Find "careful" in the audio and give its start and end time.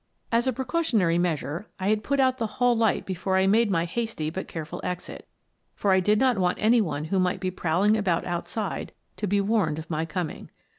4.47-4.81